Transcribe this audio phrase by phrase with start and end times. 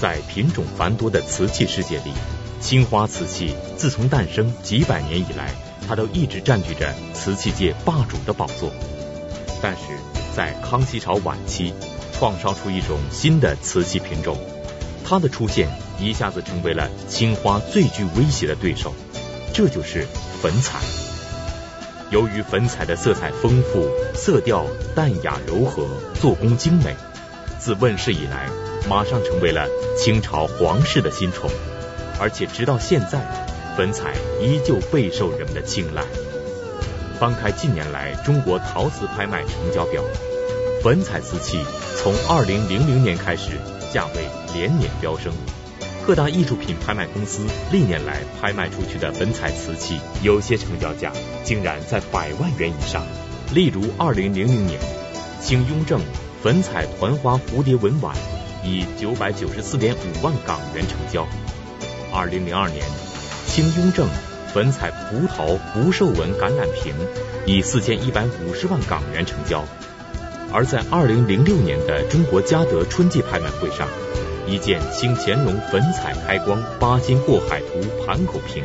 [0.00, 2.12] 在品种繁多的瓷器世界里，
[2.58, 5.52] 青花瓷器自从诞生几百年以来，
[5.86, 8.72] 它都一直占据着瓷器界霸主的宝座。
[9.60, 9.82] 但是
[10.34, 11.74] 在康熙朝晚期，
[12.14, 14.38] 创烧出一种新的瓷器品种，
[15.04, 15.68] 它的出现
[16.00, 18.94] 一下子成为了青花最具威胁的对手，
[19.52, 20.06] 这就是
[20.40, 20.78] 粉彩。
[22.08, 24.64] 由于粉彩的色彩丰富、色调
[24.96, 25.86] 淡雅柔和、
[26.18, 26.96] 做工精美，
[27.58, 28.48] 自问世以来，
[28.88, 31.50] 马上成为了清朝皇室的新宠，
[32.18, 33.20] 而且直到现在，
[33.76, 36.02] 粉彩依旧备受人们的青睐。
[37.18, 40.02] 翻开近年来中国陶瓷拍卖成交表，
[40.82, 41.58] 粉彩瓷器
[41.96, 43.52] 从二零零零年开始，
[43.92, 44.24] 价位
[44.54, 45.32] 连年飙升。
[46.06, 51.12] 各大艺术品拍卖公司历年来拍卖出去的粉彩瓷器，有些成交价
[51.44, 53.04] 竟然在百万元以上。
[53.52, 54.80] 例如，二零零零年，
[55.40, 56.00] 清雍正
[56.42, 58.16] 粉彩团花蝴蝶纹碗
[58.64, 61.24] 以九百九十四点五万港元成交；
[62.12, 62.84] 二零零二年，
[63.46, 64.06] 清雍正
[64.52, 66.94] 粉彩葡萄不锈纹橄榄瓶
[67.46, 69.62] 以四千一百五十万港元成交；
[70.52, 73.88] 而在二零零六年的中国嘉德春季拍卖会上，
[74.46, 78.62] 一件清乾隆粉彩开光八仙过海图盘口瓶，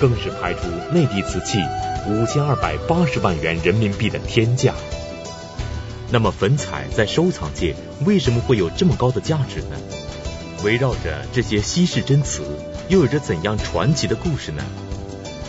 [0.00, 0.60] 更是拍出
[0.92, 1.58] 内地瓷器
[2.06, 4.74] 五千二百八十万元人民币的天价。
[6.10, 7.74] 那么粉彩在收藏界
[8.06, 9.76] 为什么会有这么高的价值呢？
[10.64, 12.42] 围绕着这些稀世珍瓷，
[12.88, 14.64] 又有着怎样传奇的故事呢？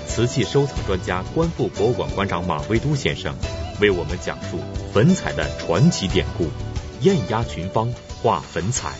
[0.05, 3.33] 瓷器收藏专家、观复博物馆馆长马未都先生
[3.79, 4.59] 为我们讲述
[4.91, 6.47] 粉彩的传奇典故：
[6.99, 8.91] 艳压群芳画粉彩。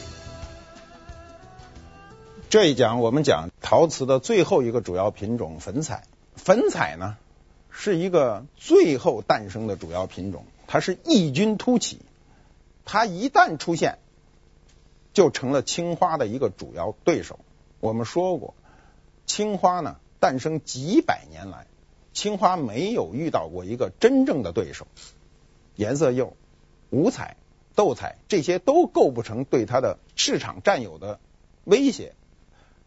[2.49, 6.03] 这一讲我们讲陶瓷的最后一个主要品种粉彩。
[6.35, 7.17] 粉彩呢
[7.69, 11.99] 是一个最后诞生的主要品种，它是异军突起，
[12.85, 13.97] 它一旦出现
[15.13, 17.39] 就成了青花的一个主要对手。
[17.79, 18.53] 我们说过，
[19.25, 21.65] 青花呢诞生几百年来，
[22.13, 24.85] 青花没有遇到过一个真正的对手，
[25.75, 26.37] 颜色釉、
[26.91, 27.35] 五彩、
[27.73, 31.19] 斗彩这些都构不成对它的市场占有的
[31.63, 32.13] 威胁。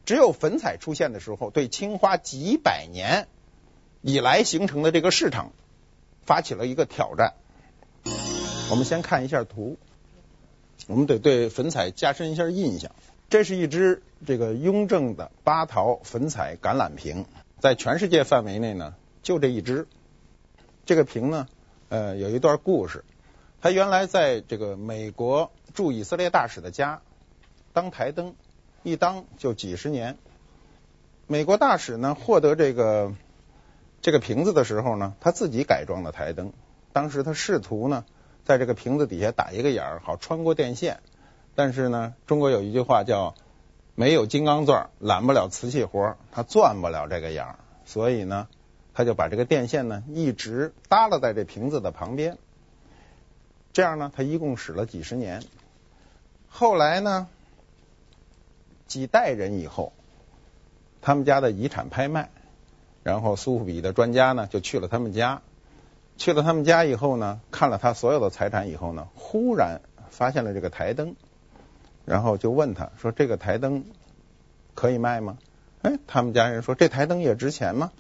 [0.05, 3.27] 只有粉彩出现的时候，对青花几百年
[4.03, 5.51] 以来形成的这个市场
[6.23, 7.35] 发起了一个挑战。
[8.71, 9.77] 我们先看一下图，
[10.87, 12.91] 我们得对粉彩加深一下印象。
[13.29, 17.27] 这是一只这个雍正的八桃粉彩橄榄瓶，
[17.61, 19.87] 在全世界范围内呢，就这一只。
[20.85, 21.47] 这个瓶呢，
[21.89, 23.05] 呃，有一段故事。
[23.61, 27.03] 它原来在这个美国驻以色列大使的家
[27.73, 28.35] 当台灯。
[28.83, 30.19] 一当就几十年。
[31.29, 33.15] 美国大使呢，获得这个
[34.01, 36.53] 这个瓶子的时候呢，他自己改装的台灯。
[36.93, 38.05] 当时他试图呢，
[38.45, 41.01] 在这个瓶子底下打一个眼儿，好穿过电线。
[41.55, 43.35] 但是呢，中国有一句话叫
[43.95, 47.59] “没有金刚钻，揽不了瓷器活”，他钻不了这个眼儿。
[47.85, 48.49] 所以呢，
[48.95, 52.39] 他就把这个电线呢，一直耷拉在这瓶子的旁边。
[53.73, 55.43] 这样呢，他一共使了几十年。
[56.49, 57.29] 后来呢，
[58.87, 59.93] 几代人以后，
[61.01, 62.31] 他们家的遗产拍卖，
[63.03, 65.43] 然后苏富比的专家呢就去了他们家，
[66.23, 71.17] 去了他们家以后呢，看了他所有的财产以后呢，忽然发现了这个台灯，
[72.05, 73.85] 然后就问他说：“这个台灯
[74.75, 75.37] 可以卖吗？”
[75.83, 77.91] 哎，他们家人说：“这台灯也值钱吗？”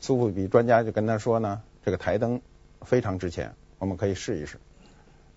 [0.00, 2.40] 苏富比专家就跟他说呢：“这个台灯
[2.80, 4.58] 非常值钱，我们可以试一试。”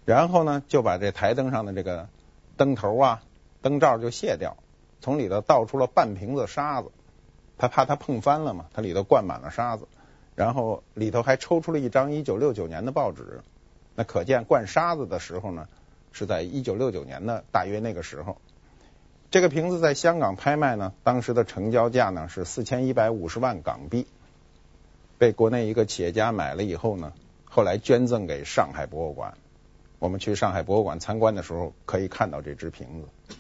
[0.06, 2.07] 然后呢，就把这台灯上的这个
[2.56, 3.22] 灯头啊、
[3.62, 4.56] 灯罩就卸掉。
[5.01, 6.89] 从里头倒出了半瓶子沙子，
[7.57, 9.89] 他怕他碰翻了嘛，他里头灌满了沙子，
[10.35, 13.41] 然后里头还抽出了一张一九六九年的报纸，
[13.95, 15.67] 那可见灌沙子的时候呢，
[16.11, 18.38] 是在一九六九年的大约那个时候。
[19.29, 24.05] 这个瓶子在香港拍卖呢，当时的成交价呢是四千一百五十万港币，
[25.17, 27.13] 被国内一个企业家买了以后呢，
[27.45, 29.35] 后来捐赠给上海博物馆。
[30.00, 33.35] 我们去上海博物馆参观的时候，可以看到这只瓶子。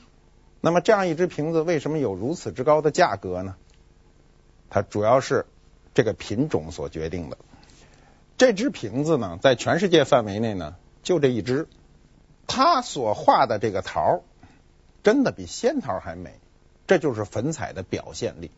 [0.61, 3.55] 那么这样一只瓶子为什么有如此之高的价格呢？
[4.69, 5.45] 它主要是
[5.93, 7.37] 这个品种所决定的。
[8.37, 11.67] 这只瓶子呢，在全世界范围内呢，就这一只。
[12.47, 14.21] 它所画的这个桃，
[15.03, 16.39] 真的比仙桃还美。
[16.85, 18.51] 这就是粉彩的表现力。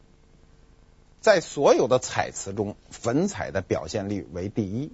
[1.21, 4.91] 在所有的彩瓷中，粉彩的表现力为第一。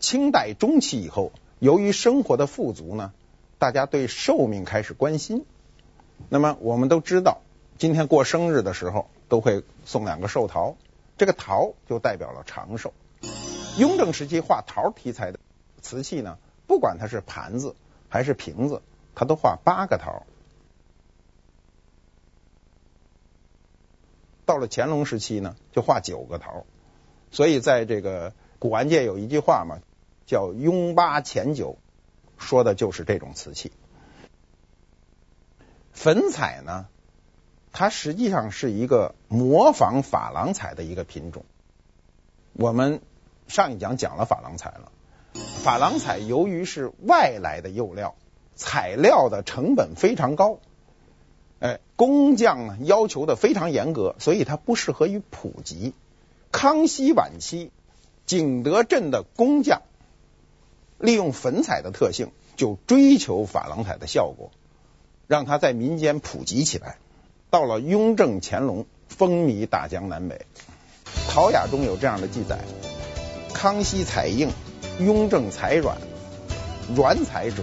[0.00, 3.12] 清代中期以后，由于生活的富足呢，
[3.58, 5.44] 大家对寿命开始关心。
[6.28, 7.42] 那么我们都知道，
[7.76, 10.76] 今天过生日的时候都会送两个寿桃，
[11.22, 12.92] 这个桃就代表了长寿。
[13.78, 15.38] 雍正时期画桃题材的
[15.80, 16.36] 瓷器呢，
[16.66, 17.76] 不管它是盘子
[18.08, 18.82] 还是瓶子，
[19.14, 20.26] 它都画八个桃。
[24.44, 26.66] 到了乾隆时期呢，就画九个桃。
[27.30, 29.78] 所以在这个古玩界有一句话嘛，
[30.26, 31.78] 叫“雍八乾九”，
[32.36, 33.70] 说的就是这种瓷器。
[35.92, 36.88] 粉彩呢，
[37.72, 41.44] 它实际上是一个模仿珐琅彩的一个品种。
[42.52, 43.00] 我们
[43.48, 44.92] 上一讲讲了珐琅彩了，
[45.64, 48.14] 珐琅彩由于是外来的釉料，
[48.54, 50.58] 材料的成本非常高，
[51.60, 55.94] 哎，工匠呢要求的非常严格，所以它不适合于普及。
[56.50, 57.70] 康熙晚期，
[58.26, 59.80] 景德镇的工匠
[60.98, 64.50] 利用粉彩的特性，就追求珐琅彩的效果，
[65.26, 66.98] 让它在民间普及起来。
[67.52, 70.46] 到了雍正、乾隆，风靡大江南北。
[71.30, 72.60] 《陶雅》中有这样的记载：
[73.52, 74.48] 康熙彩硬，
[74.98, 75.98] 雍正彩软，
[76.96, 77.62] 软彩者，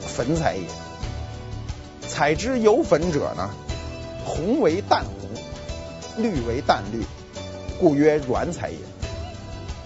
[0.00, 0.64] 粉彩也。
[2.08, 3.48] 彩之有粉者呢，
[4.26, 5.30] 红为淡红，
[6.20, 7.04] 绿为淡绿，
[7.78, 8.78] 故曰软彩也。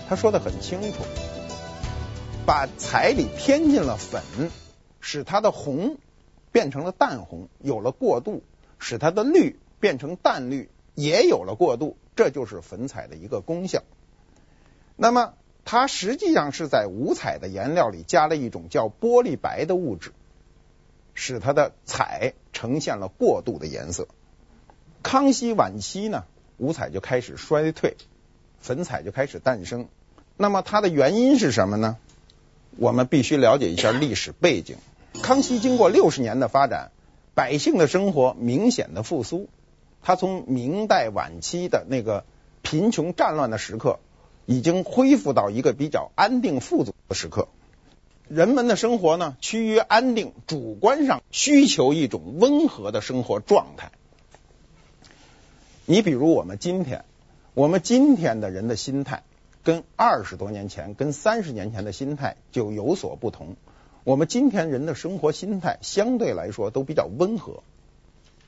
[0.09, 1.05] 他说的很清楚，
[2.47, 4.23] 把彩里添进了粉，
[5.03, 5.99] 使它的红
[6.53, 8.41] 变成了淡红，有了过渡；
[8.83, 11.97] 使它的绿变成淡绿，也有了过渡。
[12.15, 13.83] 这就是粉彩的一个功效。
[14.97, 15.33] 那么，
[15.65, 20.13] 它实际上是在五彩的颜料里加了一种叫玻璃白的物质，
[21.15, 24.09] 使它的彩呈现了过渡的颜色。
[25.03, 26.25] 康熙晚期呢，
[26.59, 27.97] 五彩就开始衰退，
[28.61, 29.89] 粉彩就开始诞生。
[30.37, 31.97] 那么它的原因是什么呢？
[32.77, 34.77] 我们必须了解一下历史背景。
[35.23, 36.91] 康熙经过六十年的发展，
[37.35, 39.49] 百姓的生活明显的复苏。
[40.03, 42.25] 他从明代晚期的那个
[42.61, 44.01] 贫穷战乱的时刻，
[44.47, 47.49] 已经恢复到一个比较安定富足的时刻。
[48.29, 53.93] 人们的生活呢，趋于安定，主观上需求一种温和的生活状态。
[55.87, 57.05] 你比如我们今天，
[57.55, 59.23] 我们今天的人的心态，
[59.63, 63.57] 跟二十多年前、跟三十年前的心态就有所不同。
[64.05, 67.63] 我们今天人的生活心态相对来说都比较温和。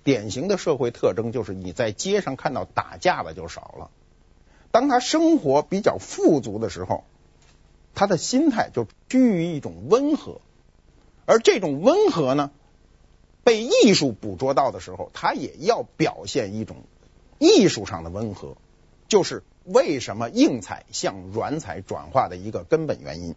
[0.03, 3.91] 典型的社会特征就是你在街上看到打架的就少了。
[4.73, 7.05] 当他生活比较富足的时候，
[7.95, 10.41] 他的心态就趋于一种温和，
[11.25, 12.51] 而这种温和呢，
[13.45, 16.79] 被艺术捕捉到的时候，他也要表现一种
[17.39, 18.57] 艺术上的温和，
[19.07, 23.37] 就是为什么硬彩向软彩转化的一个根本原因。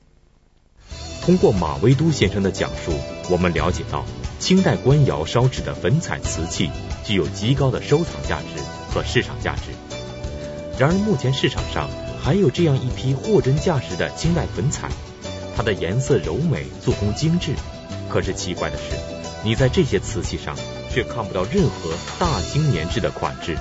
[1.21, 2.93] 通过马未都先生的讲述，
[3.29, 4.05] 我们了解到。
[4.39, 6.69] 清代官窑烧制的粉彩瓷器
[7.03, 8.61] 具有极高的收藏价值
[8.93, 9.71] 和市场价值。
[10.77, 11.89] 然而，目前市场上
[12.21, 14.89] 还有这样一批货真价实的清代粉彩，
[15.55, 17.53] 它的颜色柔美，做工精致。
[18.09, 18.83] 可是奇怪的是，
[19.43, 20.55] 你在这些瓷器上
[20.93, 21.89] 却看不到任何
[22.19, 23.57] 大清年制的款式。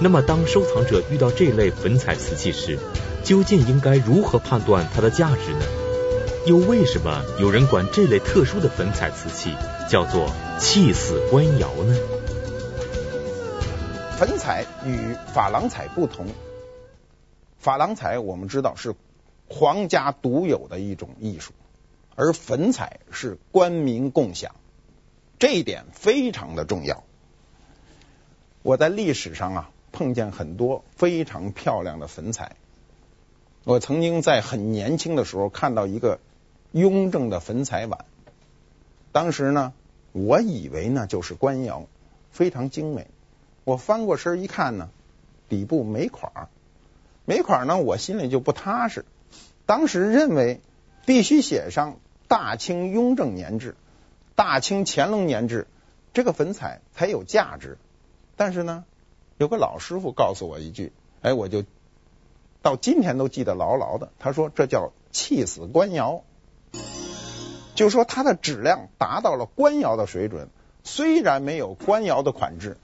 [0.00, 2.78] 那么，当收藏者遇到这类粉彩瓷器时，
[3.24, 5.66] 究竟应该如何判断它的价值呢？
[6.46, 9.56] 又为什么有人管这类特殊的粉彩瓷器
[9.88, 10.30] 叫做
[10.60, 11.96] “气死官窑”呢？
[14.18, 16.26] 粉彩与珐琅彩不同，
[17.62, 18.94] 珐琅彩我们知道是
[19.48, 21.54] 皇家独有的一种艺术，
[22.14, 24.54] 而粉彩是官民共享，
[25.38, 27.04] 这一点非常的重要。
[28.60, 32.56] 我在历史上啊碰见很多非常漂亮的粉彩，
[33.64, 36.20] 我曾经在很年轻的时候看到一个。
[36.74, 38.04] 雍正的粉彩碗，
[39.12, 39.72] 当时呢，
[40.10, 41.86] 我以为呢就是官窑，
[42.32, 43.06] 非常精美。
[43.62, 44.90] 我翻过身一看呢，
[45.48, 46.48] 底部没款，
[47.24, 49.04] 没款呢，我心里就不踏实。
[49.66, 50.60] 当时认为
[51.06, 53.76] 必须写上大清雍正年制、
[54.34, 55.68] 大清乾隆年制，
[56.12, 57.78] 这个粉彩才有价值。
[58.34, 58.84] 但是呢，
[59.38, 61.62] 有个老师傅告诉我一句，哎，我就
[62.62, 64.10] 到今天都记得牢牢的。
[64.18, 66.24] 他说这叫气死官窑。
[67.74, 70.48] 就说它的质量达到了官窑的水准，
[70.82, 72.76] 虽然没有官窑的款制，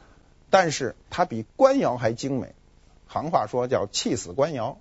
[0.51, 2.55] 但是它比官窑还精美。
[3.07, 4.79] 行话说叫气死官窑。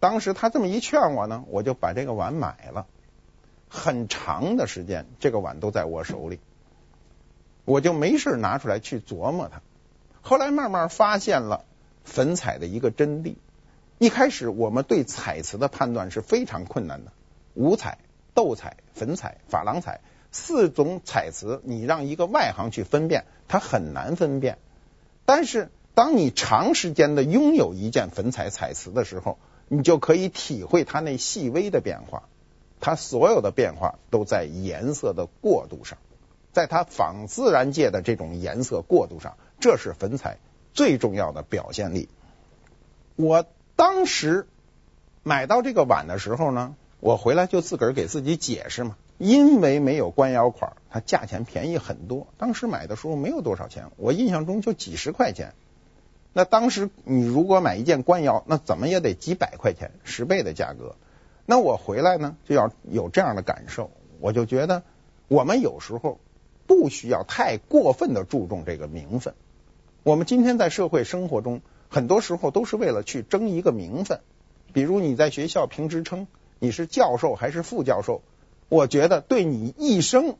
[0.00, 2.86] 当时他这么一劝我呢，我就把这个碗买了。
[3.68, 6.38] 很长的时间，这个碗都在我手里，
[7.64, 9.62] 我就没事拿出来去琢磨它。
[10.20, 11.64] 后来慢慢发现了
[12.04, 13.36] 粉彩的一个真谛。
[13.98, 17.12] 一开始我们对彩瓷的判断是非常困难的，
[17.54, 17.98] 五彩。
[18.34, 20.00] 斗彩、粉彩、珐琅彩
[20.32, 24.58] 四种彩瓷，你让一个外行去分辨，它很难分辨。
[25.24, 29.38] 但是，当你长时间的拥有一件粉彩彩瓷的时候，
[29.68, 32.24] 你就可以体会它那细微的变化。
[32.80, 35.96] 它所有的变化都在颜色的过渡上，
[36.52, 40.36] 在它仿自然界的这种颜色过渡上，这是粉彩
[40.74, 42.10] 最重要的表现力。
[43.16, 44.46] 我当时
[45.22, 46.74] 买到这个碗的时候呢，
[47.04, 52.28] 我回来就自个儿给自己解释嘛，因为没有官窑款，它价钱便宜很多。
[52.38, 55.52] 当时买的时候没有多少钱，我印象中就几十块钱。
[56.32, 60.96] 那当时你如果买一件官窑，那怎么也得几百块钱，十倍的价格。
[61.44, 64.82] 那我回来呢，就要有这样的感受，我就觉得
[65.28, 66.18] 我们有时候
[66.66, 69.34] 不需要太过分的注重这个名分。
[70.04, 74.20] 我们今天在社会生活中，很多时候都是为了去争一个名分。
[74.72, 76.26] 比如你在学校评职称，
[76.58, 78.22] 你是教授还是副教授，
[78.68, 80.36] 我觉得对你一生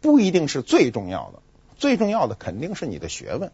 [0.00, 1.42] 不一定是最重要的，
[1.76, 3.52] 最重要的肯定是你的学问。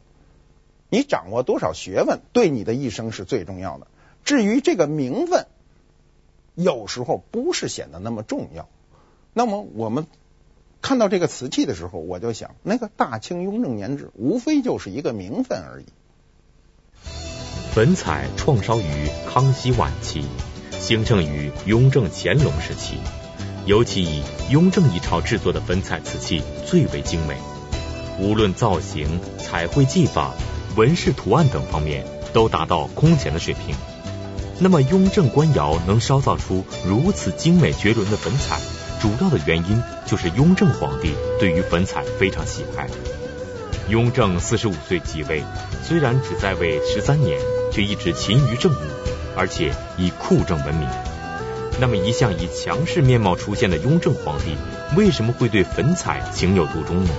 [0.90, 3.88] 你掌握多少学问，对你的一生是最重要的。
[4.24, 5.46] 至于这个名分，
[6.54, 8.68] 有时候不是显得那么重要。
[9.32, 10.06] 那么我们
[10.80, 15.86] 看到这个瓷器的时候，我就想，那个大清雍正年制，无非就是一个名分而已。
[17.72, 20.24] 粉彩创烧于康熙晚期，
[20.86, 22.98] 兴盛于雍正、乾隆时期，
[23.64, 27.38] 尤其以雍正一朝制作的粉彩瓷器最为精美，
[28.18, 30.34] 无论造型、彩绘技法。
[30.76, 33.74] 纹饰图案等方面都达到空前的水平。
[34.58, 38.60] 那么雍正官窑能烧造出如此精美绝伦的粉彩，
[39.00, 42.86] 主要的原因就是雍正皇帝对于粉彩非常喜爱。
[43.88, 45.42] 雍正四十五岁即位，
[45.82, 47.40] 虽然只在位十三年，
[47.72, 48.76] 却一直勤于政务，
[49.36, 50.88] 而且以酷政闻名。
[51.80, 54.56] 那么一向以强势面貌出现的雍正皇帝，
[54.96, 57.10] 为什么会对粉彩情有独钟呢？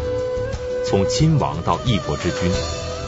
[0.87, 2.51] 从亲王到一国之君。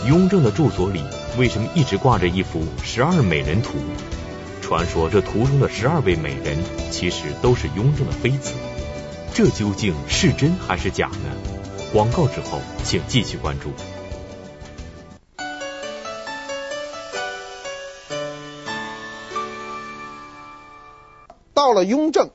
[0.07, 1.03] 雍正的住所里
[1.37, 3.77] 为什么一直挂着一幅十二美人图？
[4.61, 6.57] 传说这图中的十二位美人
[6.91, 8.53] 其实都是雍正的妃子，
[9.33, 11.31] 这究竟是真还是假呢？
[11.93, 13.71] 广告之后，请继续关注。
[21.67, 22.29] 到了雍正，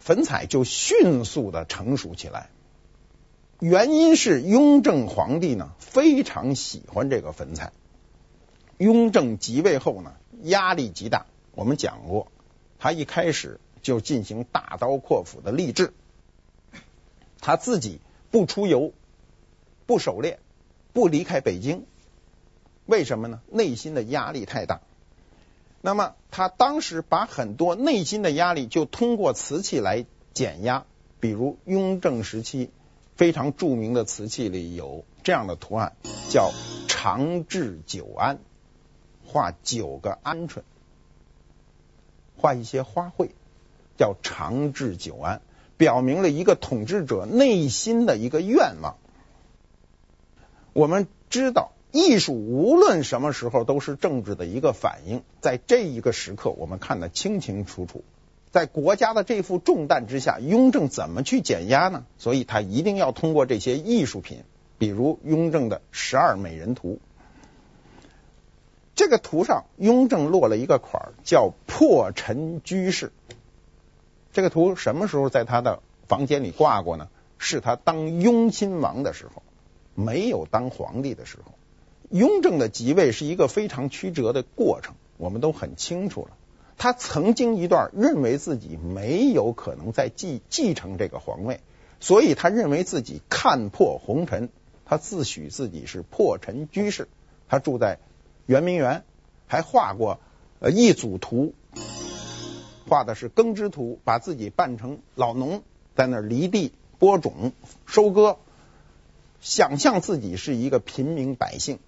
[0.00, 2.50] 粉彩就迅速的成熟起来。
[3.60, 7.70] 原因是雍正皇帝呢，非常喜欢这个粉彩。
[8.76, 11.26] 雍正即位后呢，压力极大。
[11.52, 12.26] 我们讲过，
[12.80, 15.92] 他一开始就进行大刀阔斧的励治，
[17.40, 18.00] 他自己
[18.32, 18.92] 不出游，
[19.86, 20.40] 不狩猎，
[20.92, 21.86] 不离开北京。
[22.86, 23.42] 为什么呢？
[23.48, 24.80] 内心的压力太大。
[25.80, 30.84] 那么他当时把很多内心的压力就通过瓷器来减压，
[31.20, 32.70] 比如雍正时期。
[33.16, 35.92] 非常著名的瓷器里有这样的图案，
[36.30, 36.52] 叫
[36.88, 38.38] 长治久安，
[39.26, 40.62] 画九个鹌鹑，
[42.38, 43.28] 画一些花卉，
[43.98, 45.42] 叫长治久安，
[45.76, 48.96] 表明了一个统治者内心的一个愿望。
[50.72, 58.04] 我们知道，艺术无论什么时候都是政治的一个反应，在这一个时刻，我们看得清清楚楚。
[58.50, 62.04] 在国家的这副重担之下，雍正怎么去减压呢？
[62.18, 64.44] 所以他一定要通过这些艺术品，
[64.78, 66.98] 比如雍正的十二美人图。
[68.94, 73.12] 这个图上，雍正落了一个款儿，叫破尘居士。
[74.32, 77.08] 这个图什么时候在他的房间里挂过呢？
[77.38, 79.42] 是他当雍亲王的时候，
[79.94, 81.52] 没有当皇帝的时候。
[82.10, 86.36] 雍正的即位是一个非常曲折的过程，我们都很清楚了。
[86.76, 91.60] 他曾经一段认为自己没有可能再继继承这个皇位，
[92.00, 94.48] 所以他认为自己看破红尘，
[94.84, 97.06] 他自诩自己是破尘居士。
[97.48, 98.00] 他住在
[98.46, 99.04] 圆明园，
[99.46, 100.18] 还画过
[100.58, 101.54] 呃一组图，
[102.88, 105.62] 画的是耕织图，把自己扮成老农，
[105.94, 107.52] 在那犁地、播种、
[107.86, 108.38] 收割，
[109.40, 111.78] 想象自己是一个平民百姓。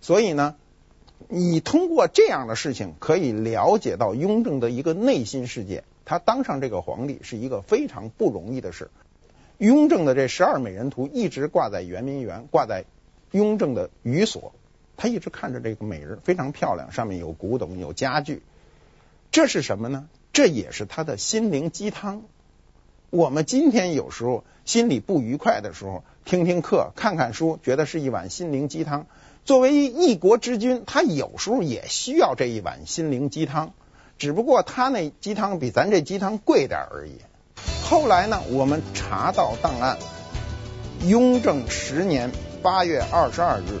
[0.00, 0.56] 所以呢。
[1.28, 5.84] 你通过这样的事情可以了解到雍正的一个内心世界。
[6.06, 8.90] 他当上这个皇帝是一个非常不容易的事。
[9.58, 12.86] 雍正的这十二美人图一直挂在圆明园，挂在
[13.32, 14.54] 雍正的寓所。
[14.96, 18.42] 他一直看着这个美人非常漂亮，上面有古董，有家具。
[19.30, 20.08] 这是什么呢？
[20.32, 22.22] 这也是他的心灵鸡汤。
[23.10, 29.06] 我们今天有时候心里不愉快的时候，听听课，看看书，觉得是一碗心灵鸡汤。
[29.44, 33.72] 作为一国之君，他有时候也需要这一碗心灵鸡汤，
[34.18, 37.18] 只不过他那鸡汤比咱这鸡汤贵点而已。
[37.84, 39.98] 后来呢，我们查到档案，
[41.06, 42.30] 雍正十年
[42.62, 43.80] 八月二十二日，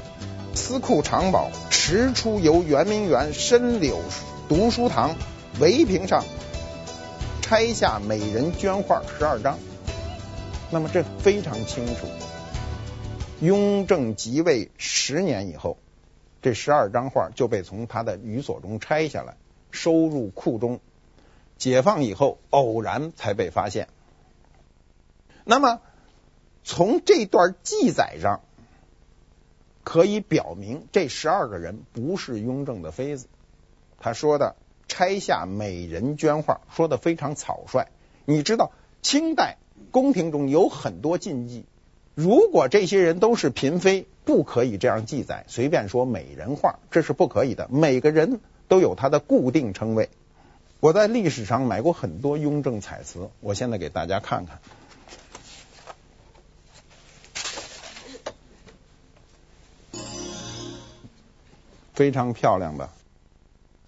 [0.54, 4.00] 司库长宝持出由圆明园深柳
[4.48, 5.14] 读书堂
[5.60, 6.24] 围屏上
[7.42, 9.58] 拆下美人绢画十二张。
[10.70, 12.06] 那么这非常清楚。
[13.40, 15.78] 雍正即位十年以后，
[16.42, 19.36] 这十二张画就被从他的寓所中拆下来，
[19.70, 20.80] 收入库中。
[21.56, 23.88] 解放以后，偶然才被发现。
[25.44, 25.80] 那么，
[26.64, 28.42] 从这段记载上，
[29.84, 33.26] 可以表明这十二个人不是雍正的妃子。
[33.98, 34.54] 他说的
[34.86, 37.88] “拆下美人绢画”，说的非常草率。
[38.26, 39.56] 你知道，清代
[39.90, 41.64] 宫廷中有很多禁忌，
[42.14, 47.68] 如果这些人都是嫔妃，不可以这样记载，随便说美人画，这是不可以的。
[47.70, 50.10] 每个人都有他的固定称谓。
[50.80, 54.58] 我在历史上买过很多雍正彩瓷，我现在给大家看看，
[61.92, 62.90] 非常漂亮的。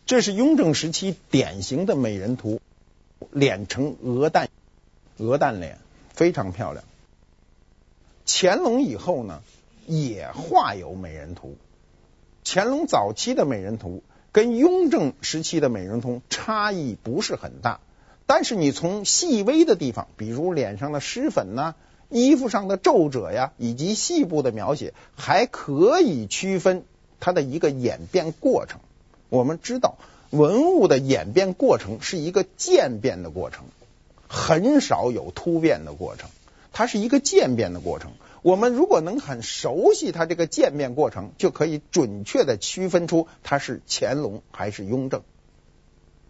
[0.07, 2.61] 这是雍正时期典型的美人图，
[3.31, 4.49] 脸呈鹅蛋，
[5.17, 5.79] 鹅蛋脸，
[6.13, 6.85] 非常漂亮。
[8.27, 9.43] 乾隆以后呢，
[9.87, 11.57] 也画有美人图。
[12.45, 14.03] 乾隆早期的美人图。
[14.35, 17.81] 跟雍正时期的美人图差异不是很大，
[18.25, 21.75] 但是你从细微的地方，比如脸上的湿粉呐、
[22.09, 26.85] 衣服上的皱褶呀，以及细部的描写，还可以区分
[27.21, 28.81] 它的一个演变过程。
[29.29, 29.99] 我们知道，
[30.31, 33.67] 文物的演变过程是一个渐变的过程，
[34.29, 36.31] 很少有突变的过程，
[36.73, 38.13] 它是一个渐变的过程。
[38.43, 45.23] 我们如果能很熟悉它这个渐变过程，就可以准确的区分出它是乾隆还是雍正。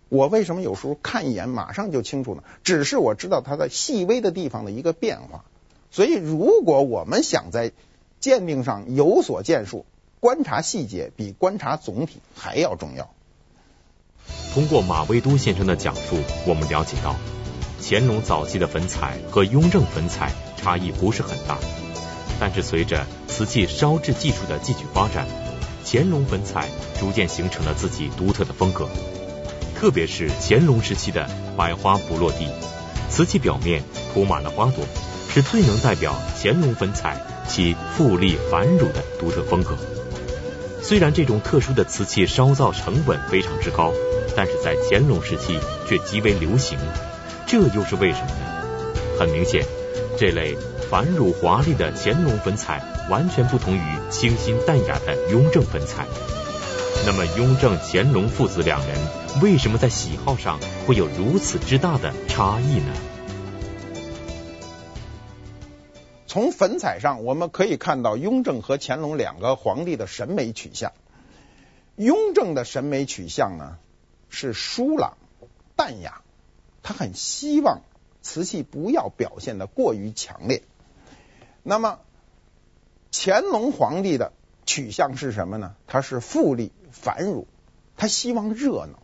[0.08, 2.42] 我为什么有时候看一眼马上就清楚呢？
[2.64, 5.44] 只是我知道它在细微的地方的一个变化。
[5.90, 7.72] 所以，如果我们想在
[8.20, 9.86] 鉴定上有所建树，
[10.20, 13.12] 观察细节比观察总体还要重要。
[14.52, 17.16] 通过马未都先生的讲述，我们了解到
[17.84, 21.58] 乾隆早期的粉彩和雍正粉彩差异不是很大。
[22.38, 25.26] 但是随着瓷器烧制技术的继续发展，
[25.84, 26.68] 乾隆粉彩
[26.98, 28.88] 逐渐形成了自己独特的风格。
[29.74, 32.46] 特别是乾隆时期的百花不落地，
[33.10, 33.82] 瓷器表面
[34.14, 34.84] 铺满了花朵，
[35.28, 39.76] 是最能代表乾隆粉彩其富丽繁縟的独特风格。
[40.80, 43.92] 虽然这种特殊的瓷器烧造成本非常之高，
[44.36, 46.78] 但是在乾隆时期却极为流行。
[47.52, 48.94] 这又是为什么呢？
[49.18, 49.62] 很明显，
[50.16, 50.56] 这类。
[50.88, 56.06] 繁缛华丽的乾隆粉彩完全不同于清新淡雅的雍正粉彩。
[57.04, 58.96] 那么，雍正、乾隆父子两人
[59.42, 62.94] 为什么在喜好上会有如此之大的差异呢？
[66.26, 70.92] 从粉彩上我们可以看到雍正和乾隆两个皇帝的审美取向。
[71.96, 73.76] 雍正的审美取向呢
[74.30, 75.18] 是疏朗
[75.76, 76.22] 淡雅，
[76.82, 77.82] 他很希望
[78.22, 80.62] 瓷器不要表现得过于强烈。
[81.62, 82.00] 那么，
[83.12, 84.32] 乾隆皇帝的
[84.66, 85.74] 取向是什么呢？
[85.86, 87.46] 他是富丽繁縟，
[87.96, 88.98] 他希望热闹，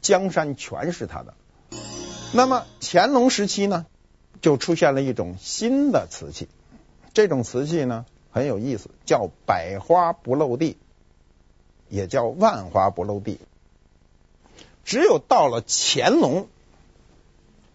[0.00, 1.34] 江山全是他的。
[2.32, 3.86] 那么乾隆时期呢，
[4.40, 6.48] 就出现了一种新的瓷器，
[7.12, 10.76] 这种瓷器呢很有意思，叫百花不露地，
[11.88, 13.40] 也叫万花不露地。
[14.84, 16.48] 只有到了乾隆，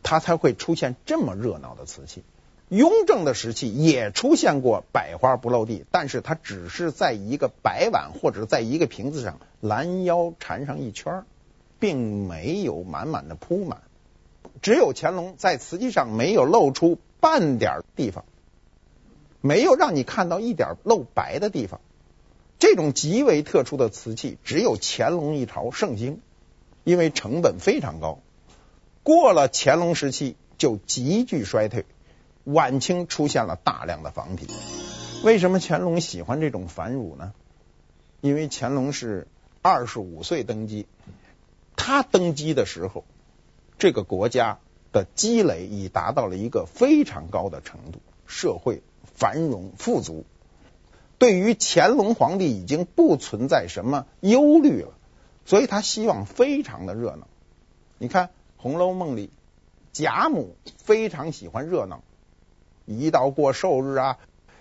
[0.05, 2.23] 它才会出现这么热闹的瓷器。
[2.69, 11.23] 雍正的时期也出现过百花不露地，但是它只是在一个白碗或者在一个瓶子上拦腰缠上一圈，
[11.79, 13.81] 并没有满满的铺满。
[14.61, 18.25] 只有乾隆在瓷器上没有露出半点地方，
[19.41, 21.81] 没有让你看到一点露白的地方。
[22.59, 26.19] 这种极为特殊的瓷器只有乾隆一朝盛行，
[26.83, 28.19] 因为成本非常高。
[29.05, 31.85] 过了乾隆时期就急剧衰退。
[32.43, 34.47] 晚清出现了大量的仿品，
[35.23, 37.33] 为什么乾隆喜欢这种繁縟呢？
[38.21, 39.27] 因为乾隆是
[39.61, 40.87] 二十五岁登基，
[41.75, 43.03] 他登基的时候，
[43.77, 44.57] 这个国家
[44.91, 50.25] 的积累已达到了一个非常高的程度，社会繁荣富足，
[51.19, 54.93] 对于乾隆皇帝已经不存在什么忧虑了，
[55.45, 57.27] 所以他希望非常的热闹。
[57.99, 58.27] 你看
[58.65, 59.29] 《红楼梦》里，
[59.93, 62.01] 贾母非常喜欢热闹。
[62.87, 64.17] 一到过寿日啊、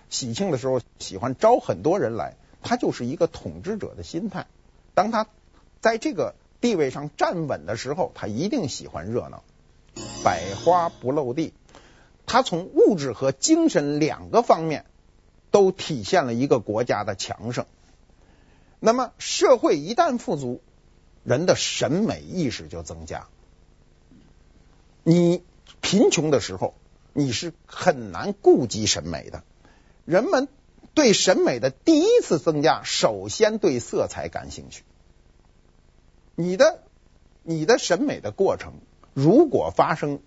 [0.09, 4.45] 喜庆的时候，喜欢招很多人来，他就是一个统治者的心态。
[4.93, 5.25] 当他
[5.81, 9.43] 在这个地位上站稳的时候，他一定喜欢热闹。
[10.23, 11.55] 百花不露地，
[12.27, 14.85] 他从物质和精神两个方面
[15.49, 17.65] 都体现了一个国家的强盛。
[18.79, 20.61] 那么，社会一旦富足，
[21.23, 23.25] 人的审美意识就增加。
[25.07, 25.43] 你
[25.81, 26.73] 贫穷的时候，
[27.13, 29.43] 你是很难顾及审美的。
[30.03, 30.47] 人们
[30.95, 34.83] 对审美的第一次增加，首先对色彩感兴趣。
[36.33, 36.81] 你的
[37.43, 38.73] 你的审美的过程，
[39.13, 40.21] 如果发生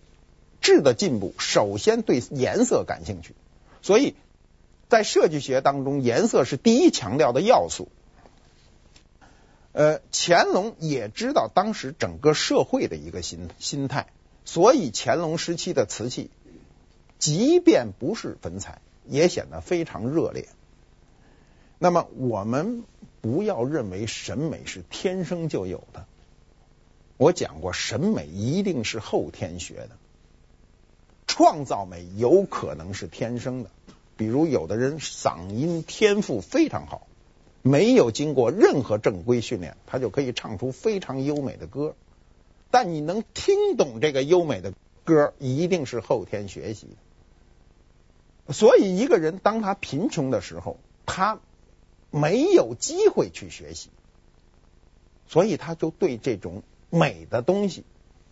[0.61, 3.35] 质的进步，首先对颜色感兴趣。
[3.83, 4.15] 所以
[4.89, 7.89] 在设计学当中，颜色是第一强调的要素。
[9.73, 14.07] 呃，乾隆也知道当时整个社会的一个心心态，
[14.49, 16.31] 所以乾隆时期的瓷器，
[17.19, 20.49] 即便不是粉彩，也显得非常热烈。
[21.79, 22.83] 那么我们
[23.21, 26.07] 不要认为审美是天生就有的。
[27.19, 29.91] 我讲过，审美一定是后天学的，
[31.27, 33.71] 创造美有可能是天生的。
[34.17, 37.07] 比如有的人嗓音天赋非常好。
[37.61, 41.95] 没有经过任何正规训练，他就可以唱出非常优美的歌。
[42.71, 44.73] 但你能听懂这个优美的
[45.05, 46.89] 歌，一定是后天学习。
[48.51, 51.41] 所以，一个人当他贫穷的时候，他
[52.11, 53.91] 没有机会去学习，
[55.27, 57.85] 所以他就对这种美的东西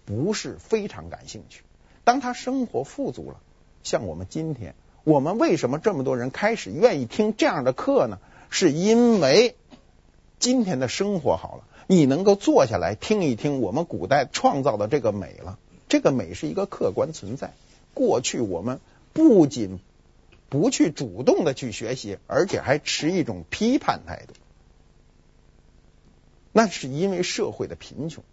[0.04, 1.62] 不是非常感兴趣。
[2.04, 3.40] 当他生活富足了，
[3.82, 8.18] 像我们今天，我们为什么这么多人开始愿意听这样的课呢？
[8.48, 9.56] 是因为
[10.38, 15.58] 今天的生活好了，你能够坐下来听一听我们古代创造的这个美了。
[15.88, 17.54] 这个美是一个客观存在。
[17.94, 18.80] 过去我们
[19.12, 19.78] 不仅
[20.48, 24.34] 不去主动的去学习，而且还持一种批判态度。
[26.52, 28.24] 那是因为社会的贫穷，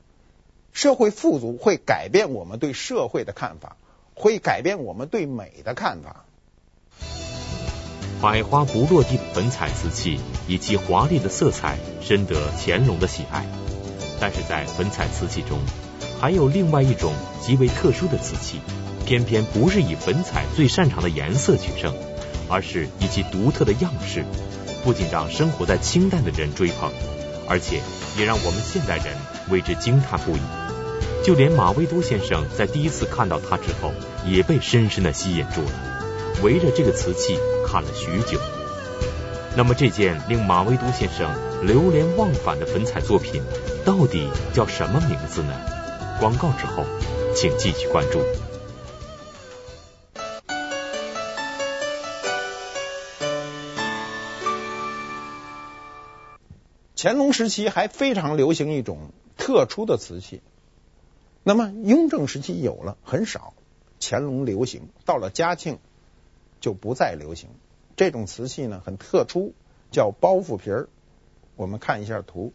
[0.71, 3.77] 社会富足会改变我们对社会的看法，
[4.15, 6.25] 会改变我们对美的看法。
[8.21, 13.45] 百花不落地的粉彩瓷器以其华丽的色彩深得乾隆的喜爱，
[14.19, 15.59] 但是在粉彩瓷器中，
[16.19, 18.59] 还有另外一种极为特殊的瓷器，
[19.05, 21.93] 偏偏不是以粉彩最擅长的颜色取胜，
[22.49, 24.25] 而是以其独特的样式，
[24.83, 26.91] 不仅让生活在清代的人追捧，
[27.47, 27.81] 而且
[28.17, 29.15] 也让我们现代人
[29.49, 30.41] 为之惊叹不已。
[31.23, 33.93] 就连马未都先生在第一次看到它之后，
[34.25, 35.71] 也被深深的吸引住了，
[36.43, 37.37] 围着这个瓷器。
[37.65, 38.39] 看了许久，
[39.55, 41.31] 那么这件令马未都先生
[41.63, 43.43] 流连忘返的粉彩作品，
[43.85, 45.53] 到底叫什么名字呢？
[46.19, 46.83] 广告之后，
[47.35, 48.19] 请继续关注。
[56.95, 60.41] 乾隆时期还非常流行一种特殊的瓷器，
[61.43, 63.53] 那么雍正时期有了很少，
[63.99, 65.77] 乾隆流行，到了嘉庆
[66.59, 67.49] 就不再流行。
[67.95, 69.53] 这种瓷器呢，很特殊，
[69.91, 70.87] 叫包袱皮儿。
[71.55, 72.51] 我们看一下图，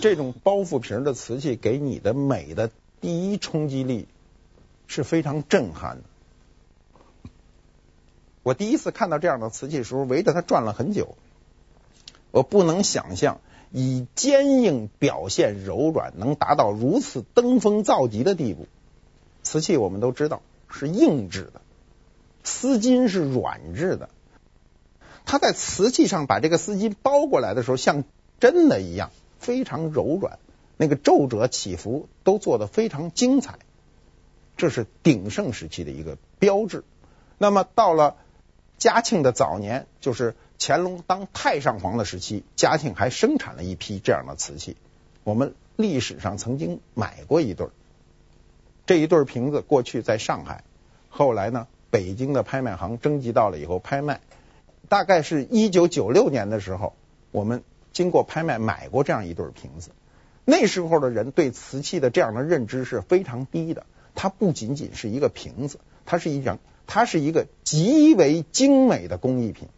[0.00, 4.08] 这种包袱皮儿的瓷器给你的美的第一冲击力
[4.88, 6.02] 是非常震撼的。
[8.42, 11.14] 我第一次看到这样的瓷器的时候，围着它转了很久。
[12.32, 13.40] 我不能想象
[13.70, 18.66] 以坚硬表现柔软，能达到如此登峰造极的地步。
[19.42, 20.42] 瓷器我们都知道。
[20.70, 21.60] 是硬质的，
[22.44, 24.08] 丝巾是软质的。
[25.26, 28.04] 它在瓷器上把这个丝巾包过来的时候，像
[28.40, 30.38] 真的一样，非常柔软。
[30.76, 33.58] 那个皱褶起伏都做得非常精彩，
[34.56, 36.84] 这是鼎盛时期的一个标志。
[37.36, 38.16] 那么到了
[38.78, 44.78] 嘉庆的早年，就是乾隆当太上皇的时期，嘉庆还生产了一批这样的瓷器。
[45.22, 47.66] 我们历史上曾经买过一对。
[48.90, 50.64] 这一对瓶子过去在上海，
[51.10, 54.20] 后来呢，北京的拍卖行征集到了以后拍卖，
[54.88, 56.94] 大概是一九九六年的时候，
[57.30, 59.92] 我们经过拍卖买过这样一对瓶子。
[60.44, 69.68] 那时候的人对瓷器的这样的认知是非常低的，它不仅仅是一个瓶子，它是一张，它是一个极为精美的工艺品。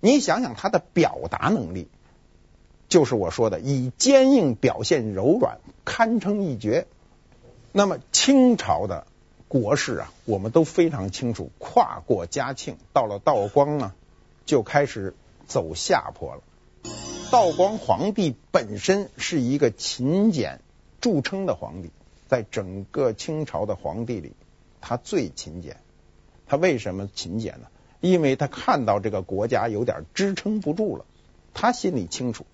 [0.00, 1.86] 你想想它的表达能力，
[2.88, 6.88] 就是我说的以坚硬表现柔软，堪称一绝。
[7.76, 9.04] 那么清朝的
[9.48, 11.50] 国势啊，我们都非常清楚。
[11.58, 13.92] 跨过嘉庆，到了道光呢，
[14.46, 15.12] 就开始
[15.48, 16.42] 走下坡了。
[17.32, 20.60] 道光皇帝本身是一个勤俭
[21.00, 21.90] 著称的皇帝，
[22.28, 24.34] 在整个清朝的皇帝里，
[24.80, 25.78] 他最勤俭。
[26.46, 27.66] 他为什么勤俭呢？
[27.98, 31.04] 因为他看到这个国家有点支撑不住了，
[31.54, 32.46] 他心里清楚，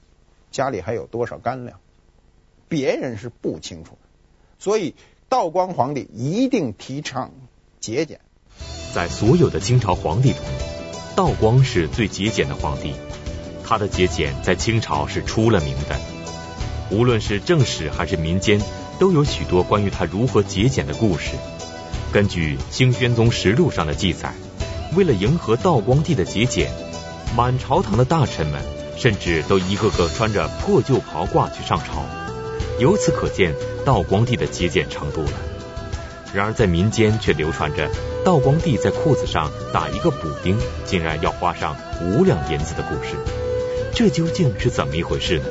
[0.51, 1.79] 家里还有多少干粮，
[2.71, 3.99] 别人是不清楚的。
[4.63, 4.95] 所以，
[5.31, 7.31] 道光皇帝一定提倡
[7.79, 8.19] 节俭。
[8.93, 10.41] 在所有的清朝皇帝中，
[11.15, 12.95] 道光是最节俭的皇帝。
[13.65, 15.97] 他的节俭在清朝是出了名的，
[16.91, 18.61] 无论是正史还是民间，
[18.99, 21.37] 都有许多关于他如何节俭的故事。
[22.13, 24.35] 根据《清宣宗实录》上的记载，
[24.97, 26.73] 为了迎合道光帝的节俭，
[27.37, 28.61] 满朝堂的大臣们
[28.97, 32.05] 甚至都一个个穿着破旧袍褂去上朝。
[32.81, 35.33] 由此可见道光帝的节俭程度了。
[36.33, 37.91] 然而在民间却流传着
[38.25, 43.17] 道光帝在裤子上打一个补丁，竟然要花上五两银子的故事。
[43.93, 45.45] 这究竟是怎么一回事呢？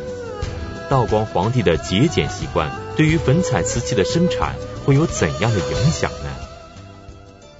[0.90, 6.30] 道光皇帝的节俭习惯对于粉彩瓷器的生产会有怎样的影响呢？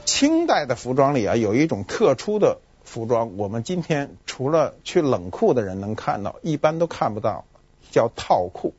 [0.04, 7.46] 清代的服装里啊，有一种特殊的服装，我们今天除了去冷库的人能看到，一般都看不到，
[7.92, 8.74] 叫套裤，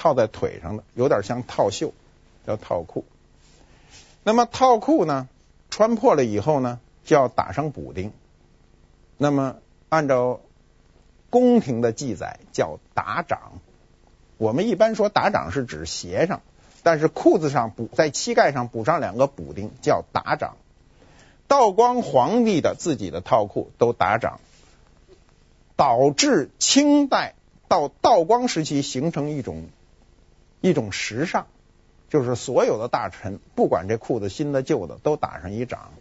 [0.00, 1.92] 套在腿上的，有点像套袖，
[2.46, 3.04] 叫套裤。
[4.24, 5.28] 那么套裤呢，
[5.68, 8.10] 穿破了以后呢，就要打上补丁。
[9.18, 9.56] 那么
[9.90, 10.40] 按照
[11.28, 13.60] 宫廷的记载叫打掌，
[14.38, 16.40] 我们一般说打掌是指鞋上，
[16.82, 20.56] 但是裤子上补在膝盖上补上两个补丁叫打掌。
[21.46, 24.40] 道光皇帝的自己的套裤都打掌，
[25.76, 27.34] 导致清代
[27.68, 29.68] 到道光时期形成一种
[30.60, 31.46] 一种时尚，
[32.08, 35.92] 就是所有的大臣不管这裤子新的旧的都打上一掌，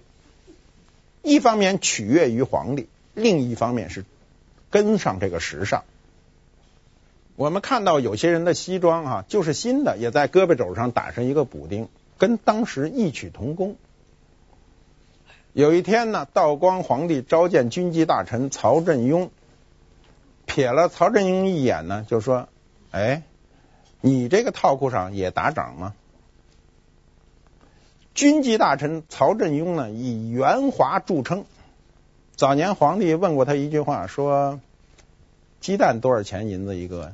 [1.22, 4.06] 一方面取悦于皇帝，另一方面是。
[4.72, 5.84] 跟上这个时尚，
[7.36, 11.88] 我们看到有些人的西装啊，就是新的，也在胳膊肘上打上一个补丁，
[12.20, 13.78] 跟当时异曲同工。
[15.54, 19.30] 有一天呢，道光皇帝召见军机大臣曹振庸，
[20.46, 22.48] 瞥了曹振庸一眼呢，就说
[22.92, 23.24] ：“哎，
[24.02, 25.94] 你这个套裤上也打掌吗？”
[28.16, 31.46] 军机大臣曹振庸呢，以圆滑著称。
[32.36, 34.60] 早年皇帝问过他一句话，说
[35.62, 37.14] ：“鸡蛋多少钱银子一个？”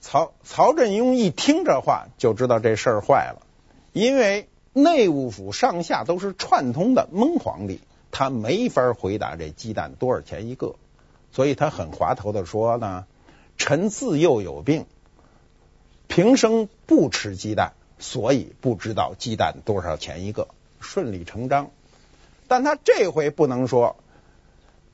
[0.00, 3.42] 曹曹振庸一听这话，就知道这事儿坏了，
[3.92, 10.76] 因为内务府上下都是串通的蒙皇帝，他没法回答这鸡蛋多少钱一个，
[11.32, 13.06] 所以他很滑头的说呢
[13.58, 14.86] ：“臣自幼有病，
[16.08, 20.48] 平生不吃鸡蛋，所以不知道鸡蛋多少钱一个。”
[20.80, 21.70] 顺理成章。
[22.46, 23.96] 但他这回不能说，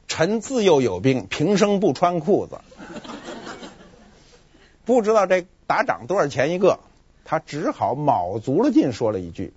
[0.08, 2.58] 臣自幼有病，平生不穿裤子，
[4.84, 6.80] 不知道这打掌多少钱一个，
[7.24, 9.52] 他只好卯足了劲说了一句，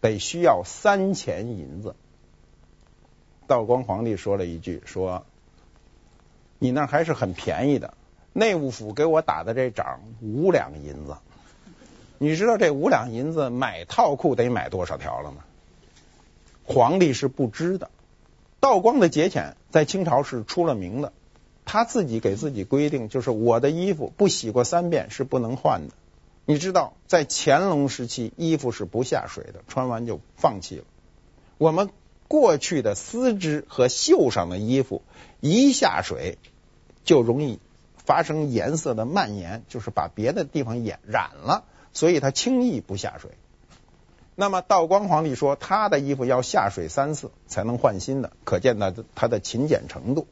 [0.00, 1.94] 得需要三钱银子。
[3.46, 5.24] 道光皇帝说了一句，说
[6.58, 7.94] 你那还是很便宜的，
[8.32, 11.16] 内务府给我打的这掌五两银子，
[12.18, 15.38] 你知道这五两银子买套裤得买多少条了吗？
[16.64, 17.90] 皇帝是不知的，
[18.60, 21.12] 道光的节俭在清朝是出了名的。
[21.64, 25.94] 他自己给自己规定，就是我的衣服不洗过三遍是不能换的。
[26.46, 30.84] 你知道，在乾隆时期，衣服是不下水的，穿完就放弃了。
[31.58, 31.90] 我们
[32.26, 35.02] 过去的丝织和绣上的衣服
[35.40, 36.38] 一下水
[37.04, 37.58] 就容易
[38.08, 43.32] 发生颜色的蔓延，就是把别的地方染染了，所以它轻易不下水。
[44.34, 50.26] 那么道光皇帝说，他的衣服要下水三次才能换新的，可见呢他的勤俭程度。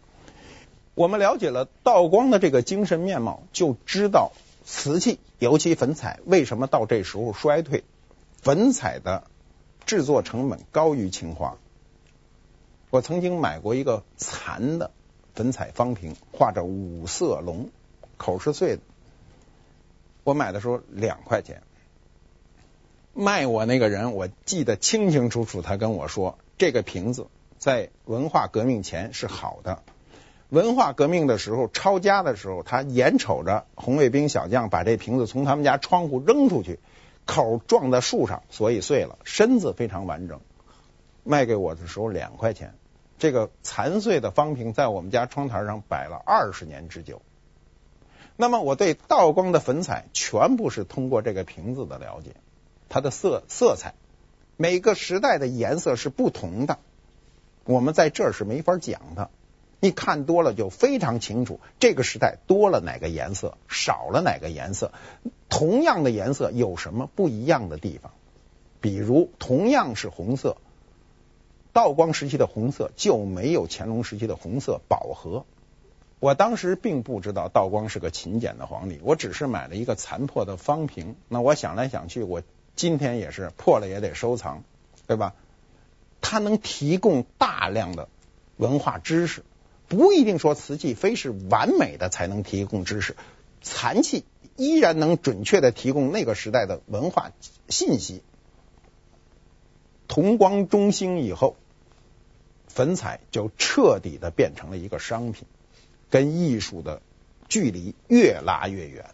[0.95, 4.33] 我们了解了道光的这个精神面貌，就知道
[4.65, 7.85] 瓷器，尤其粉彩，为什么到这时候衰退？
[8.41, 9.25] 粉彩的
[9.85, 11.59] 制作成本高于青花。
[12.89, 14.93] 我曾经买过一个残的
[15.37, 17.69] 粉彩方瓶，画着五色龙，
[18.17, 18.83] 口是碎的。
[20.25, 21.63] 我买的时候两块钱。
[23.13, 27.27] 卖我那个人，我记得清清楚楚，他跟我说，这个瓶子
[27.59, 29.83] 在文化革命前是好的，
[30.49, 36.79] 文化革命的时候抄家的时候，他眼瞅着红卫兵小将把这瓶子从他们家窗户扔出去，
[37.27, 40.41] 口撞在树上，所以碎了，身子非常完整。
[41.25, 42.75] 卖给我的时候两块钱，
[43.19, 47.23] 这个残碎的方瓶在我们家窗台上摆了二十年之久。
[48.37, 52.33] 那么我对道光的粉彩全部是通过这个瓶子的了解。
[52.89, 53.95] 它的色色彩，
[54.57, 56.79] 每个时代的颜色是不同的，
[57.65, 59.31] 我们在这儿是没法讲的。
[59.81, 64.93] 你看多了就非常清楚，这个时代多了哪个颜色，少了哪个颜色。
[65.49, 68.13] 同样的颜色有什么不一样的地方？
[68.81, 70.59] 比如同样是红色，
[71.77, 75.45] 道光时期的红色就没有乾隆时期的红色饱和。
[76.21, 81.17] 我当时并不知道道光是个勤俭的皇帝，我只是买了一个残破的方瓶。
[81.29, 82.43] 那我想来想去，我。
[82.77, 84.63] 今天也是破了也得收藏，
[85.07, 85.35] 对吧？
[86.21, 88.11] 它能提供大量的
[88.59, 89.45] 文化知识，
[89.89, 93.17] 不一定说瓷器非是完美的才能提供知识，
[93.63, 97.33] 残器依然能准确的提供那个时代的文化
[97.71, 98.23] 信息。
[100.07, 101.57] 同光中兴以后，
[102.77, 105.47] 粉彩就彻底的变成了一个商品，
[106.11, 107.01] 跟艺术的
[107.49, 109.07] 距离越拉越远。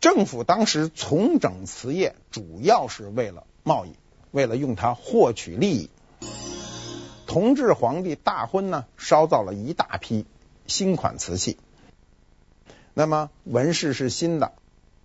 [0.00, 3.92] 政府当时重整瓷业，主要是为了贸易，
[4.32, 5.88] 为了用它获取利益。
[7.28, 10.26] 同治皇帝大婚呢，烧造了一大批
[10.66, 11.58] 新款瓷器。
[12.92, 14.52] 那么纹饰是新的，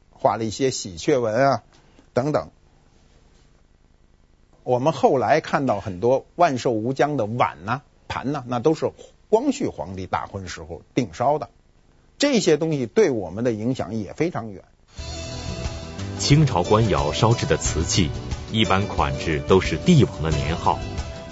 [0.10, 1.64] 画了一些喜鹊纹啊
[2.16, 2.50] 等等。
[4.64, 8.92] 我们后来看到很多万寿无疆的碗呐、盘呐、那都是
[9.30, 11.50] 光绪皇帝大婚时候定烧的。
[12.18, 14.64] 这些东西对我们的影响也非常远。
[16.18, 18.10] 清朝官窑烧制的瓷器，
[18.52, 20.80] 一般款制都是帝王的年号，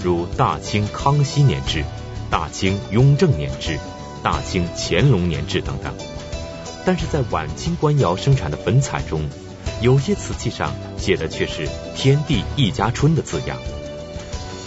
[0.04, 1.86] 如大清康熙年制、
[2.30, 3.80] 大清雍正年制、
[4.22, 5.94] 大清乾隆年制等等。
[6.86, 9.30] 但是在晚清官窑生产的粉彩中，
[9.82, 11.68] 有些瓷器上写的却是
[11.98, 13.58] “天地一家春”的字样。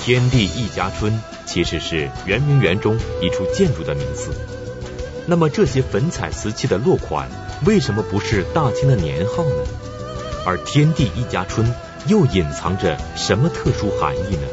[0.02, 4.34] 天地一家春其实是圆明园中一处建筑的名字。
[5.26, 7.30] 那么这些粉彩瓷器的落款
[7.64, 9.64] 为什么不是大清的年号呢？
[10.44, 11.72] 而“天地一家春”
[12.06, 14.46] 又隐藏着什么特殊含义呢？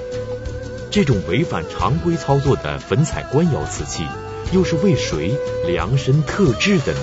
[0.91, 4.05] 这种违反常规操作的粉彩官窑瓷器，
[4.53, 7.01] 又是为谁量身特制的呢？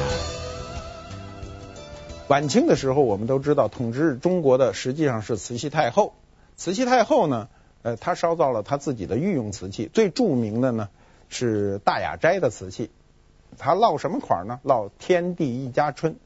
[2.28, 6.12] 晚清的时候，我们都知道统治中国的实际上是慈禧太后。
[6.56, 7.48] 慈禧太后呢，
[7.82, 10.90] 呃，她烧造了她自己的御用瓷器，最著名的呢
[11.30, 12.90] 是大雅斋的瓷器。
[13.56, 14.60] 她烙什么款呢？
[14.62, 16.16] 烙“天地一家春”。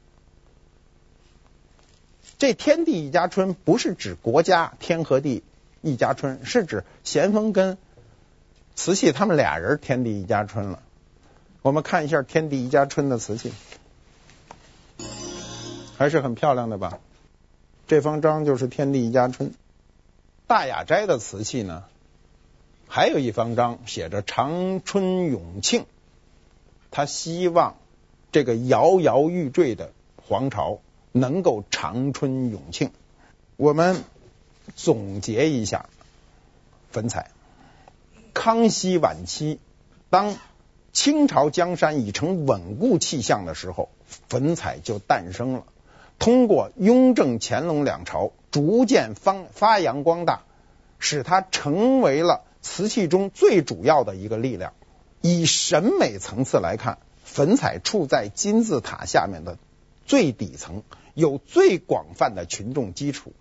[2.37, 5.45] 这“天地一家春”不是指国家天和地
[5.83, 7.79] 一家春，是指咸丰跟
[8.75, 10.83] 慈禧他们俩人天地一家春了。
[11.63, 13.53] 我们看一下“天地一家春”的瓷器。
[16.03, 16.99] 还是很漂亮的吧？
[17.87, 19.55] 这方章就是天地一家春。
[20.49, 21.85] 大雅斋的瓷器呢，
[22.89, 25.87] 还有一方章写着长春永庆，
[26.91, 27.77] 他希望
[28.33, 29.93] 这个摇摇欲坠的
[30.27, 30.81] 皇朝
[31.13, 32.91] 能够长春永庆。
[33.57, 34.03] 我们
[34.75, 35.89] 总结一下
[36.91, 37.31] 粉彩。
[38.35, 39.61] 康熙晚期，
[40.11, 40.35] 当
[40.93, 43.89] 清朝江山已成稳固气象的时候，
[44.29, 45.65] 粉彩就诞生了。
[46.23, 50.43] 通过雍正、乾隆两朝逐渐发发扬光大，
[51.01, 54.73] 使它成为了瓷器中最主要的一个力量。
[55.21, 59.59] 以审美层次来看，粉彩处在金字塔下面的
[60.07, 63.33] 最底层，有最广泛的群众基础。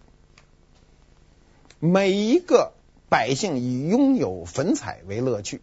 [1.78, 2.72] 每一个
[3.10, 5.62] 百姓以拥有粉彩为乐趣，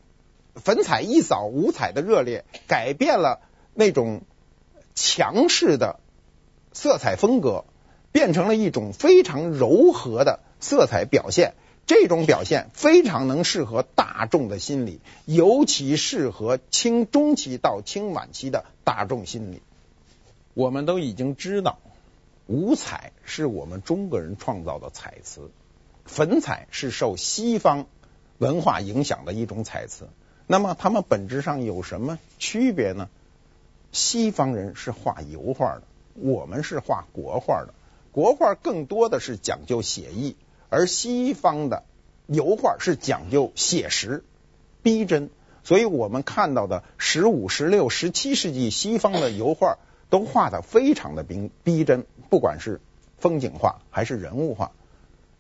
[0.55, 3.41] 粉彩一扫五彩的热烈，改变了
[3.75, 4.23] 那种
[4.95, 5.99] 强势的。
[6.73, 7.65] 色彩风格
[8.13, 11.55] 变成了一种非常柔和的色彩表现，
[11.87, 19.63] 这种表现非常能适合大众的心理，尤其适合清中期到清晚期的大众心理。
[20.55, 21.79] 我们都已经知道，
[22.47, 25.51] 五彩是我们中国人创造的彩瓷，
[26.05, 27.87] 粉彩是受西方
[28.39, 30.09] 文化影响的一种彩瓷。
[30.47, 33.09] 那么它们本质上有什么区别呢？
[33.93, 35.83] 西方人是画油画的。
[36.21, 37.75] 我们是画国画的，
[38.13, 40.37] 国画更多的是讲究写意，
[40.69, 41.85] 而西方的
[42.27, 44.25] 油画是讲究写实、
[44.83, 45.31] 逼真。
[45.65, 49.77] 所以我们看到的十五、十六、十七世纪西方的油画
[50.09, 52.81] 都画得非常的逼逼真，不管是
[53.19, 54.73] 风景画还是人物画。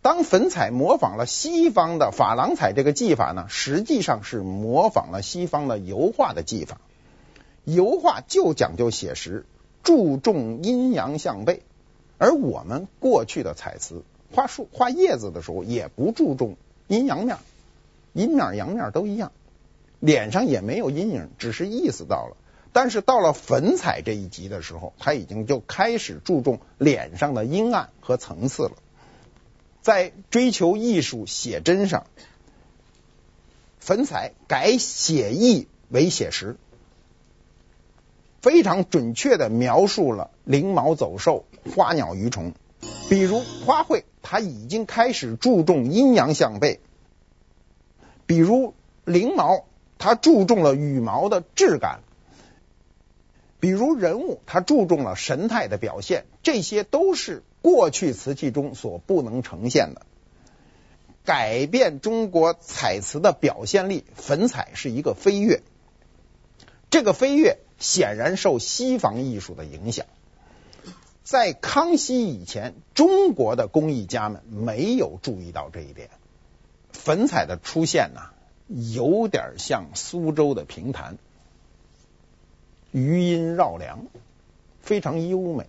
[0.03, 6.81] 当粉彩模仿了西方的珐琅彩这个技法呢，实际上是模仿了西方的油画的技法。
[7.65, 9.45] 油画就讲究写实。
[9.83, 11.63] 注重阴阳相背，
[12.19, 17.39] 而我们过去的彩瓷画树画叶子的时候也不注重阴阳面，
[18.13, 19.33] 阴面阳面都一样，
[20.01, 22.37] 脸上也没有阴影，只是意思到了。
[22.71, 28.73] 但是到了粉彩这一级的时候，他已经就开始注重脸上的阴暗和层次了，
[29.81, 32.07] 在追求艺术写真上，
[33.79, 36.57] 粉彩改写意为写实。
[38.41, 42.53] 非常准确地描述了灵毛走兽、花鸟鱼虫，
[43.11, 46.79] 比如花卉，它已经开始注重阴阳相背；
[48.27, 48.75] 比如
[49.05, 49.65] 灵毛，
[49.99, 52.01] 它注重了羽毛的质感；
[53.59, 56.25] 比如人物，它注重了神态的表现。
[56.45, 60.03] 这些都是过去瓷器中所不能呈现的。
[61.25, 65.63] 改变中国彩瓷的表现力，粉彩是一个飞跃。
[66.89, 67.59] 这个飞跃。
[67.79, 70.07] 显然受西方艺术的影响，
[71.23, 76.11] 在康熙以前，中国的工艺家们没有注意到这一点。
[76.91, 78.21] 粉彩的出现呢，
[78.93, 81.19] 有点像苏州的评弹，
[82.91, 84.07] 余音绕梁，
[84.81, 85.67] 非常优美。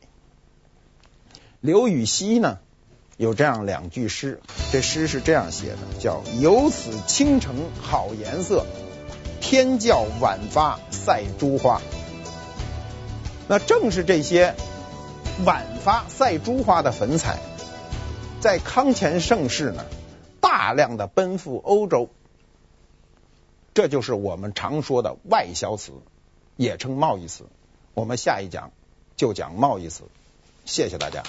[1.61, 2.59] 刘禹锡呢，
[3.17, 4.41] 有这样两句诗，
[4.71, 8.65] 这诗是这样写的，叫“有此倾城好颜色，
[9.41, 11.81] 天教晚发赛珠花”。
[13.49, 14.53] 那正是这些
[15.43, 17.39] 晚发赛珠花的粉彩，
[18.39, 19.83] 在康乾盛世呢，
[20.39, 22.09] 大量的奔赴欧洲，
[23.73, 25.93] 这就是我们常说的外销瓷，
[26.57, 27.45] 也称贸易瓷。
[27.95, 28.71] 我们下一讲
[29.15, 30.03] 就讲贸易瓷。
[30.65, 31.23] 谢谢大家。